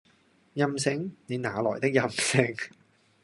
[0.55, 1.15] 任性？
[1.27, 2.55] 你那來的任性？